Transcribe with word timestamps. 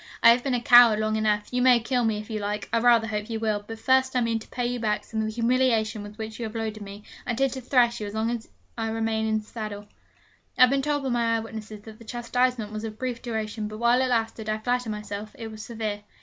I 0.23 0.31
have 0.31 0.43
been 0.43 0.55
a 0.55 0.59
coward 0.59 0.97
long 0.99 1.15
enough. 1.15 1.49
You 1.53 1.61
may 1.61 1.79
kill 1.79 2.03
me 2.05 2.17
if 2.17 2.27
you 2.27 2.39
like. 2.39 2.67
I 2.73 2.79
rather 2.79 3.05
hope 3.05 3.29
you 3.29 3.39
will; 3.39 3.63
but 3.67 3.77
first 3.77 4.15
I 4.15 4.21
mean 4.21 4.39
to 4.39 4.47
pay 4.47 4.65
you 4.65 4.79
back 4.79 5.03
some 5.03 5.19
of 5.19 5.27
the 5.27 5.31
humiliation 5.31 6.01
with 6.01 6.17
which 6.17 6.39
you 6.39 6.45
have 6.45 6.55
loaded 6.55 6.81
me. 6.81 7.03
I 7.27 7.31
intend 7.31 7.53
to 7.53 7.61
thrash 7.61 7.99
you 8.01 8.07
as 8.07 8.15
long 8.15 8.31
as 8.31 8.49
I 8.75 8.89
remain 8.89 9.27
in 9.27 9.37
the 9.41 9.45
saddle.' 9.45 9.85
I 10.57 10.61
have 10.61 10.71
been 10.71 10.81
told 10.81 11.03
by 11.13 11.35
eye 11.35 11.39
witnesses 11.39 11.81
that 11.81 11.99
the 11.99 12.03
chastisement 12.03 12.71
was 12.71 12.83
of 12.83 12.97
brief 12.97 13.21
duration, 13.21 13.67
but 13.67 13.77
while 13.77 14.01
it 14.01 14.07
lasted, 14.07 14.49
I 14.49 14.57
flatter 14.57 14.89
myself, 14.89 15.35
it 15.37 15.51
was 15.51 15.61
severe. 15.63 16.01